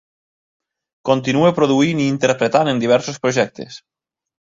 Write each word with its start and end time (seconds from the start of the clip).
Continua 1.09 1.53
produint 1.61 2.03
i 2.03 2.09
interpretant 2.17 2.75
en 2.75 2.85
diversos 2.87 3.25
projectes. 3.27 3.83